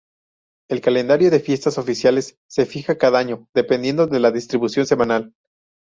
El 0.67 0.81
calendario 0.81 1.29
de 1.29 1.39
fiestas 1.39 1.77
oficiales 1.77 2.35
se 2.49 2.65
fija 2.65 2.97
cada 2.97 3.19
año, 3.19 3.47
dependiendo 3.53 4.07
de 4.07 4.19
la 4.19 4.31
distribución 4.31 4.87
semanal. 4.87 5.35